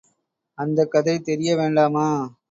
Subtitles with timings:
[0.57, 2.07] அந்தக் கதை தெரிய வேண்டாமா!